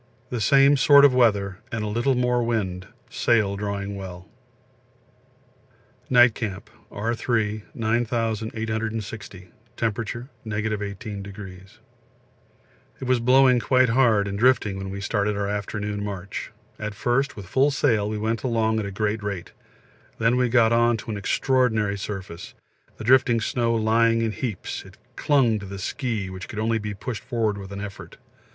[0.31, 4.27] The same sort of weather and a little more wind, sail drawing well.
[6.09, 7.13] Night Camp R.
[7.13, 7.65] 3.
[7.75, 9.49] 9860.
[9.77, 9.95] Temp.
[9.97, 11.77] 18°.
[12.99, 16.51] It was blowing quite hard and drifting when we started our afternoon march.
[16.79, 19.51] At first with full sail we went along at a great rate;
[20.17, 22.55] then we got on to an extraordinary surface,
[22.97, 26.95] the drifting snow lying in heaps; it clung to the ski, which could only be
[26.95, 28.17] pushed forward with an effort.